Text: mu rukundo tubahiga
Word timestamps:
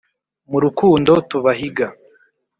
mu 0.51 0.57
rukundo 0.63 1.11
tubahiga 1.29 1.85